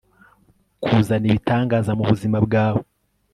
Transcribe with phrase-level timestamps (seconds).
[0.83, 2.81] kuzana ibitangaza mubuzima bwawe